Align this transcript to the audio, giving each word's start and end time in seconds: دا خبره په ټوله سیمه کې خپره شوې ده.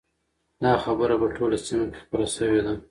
دا 0.63 0.73
خبره 0.83 1.15
په 1.21 1.27
ټوله 1.35 1.57
سیمه 1.65 1.85
کې 1.91 1.97
خپره 2.03 2.25
شوې 2.35 2.59
ده. 2.65 2.73